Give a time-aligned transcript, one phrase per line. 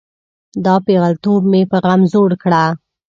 [0.65, 2.63] دا پیغلتوب مې په غم زوړ کړه.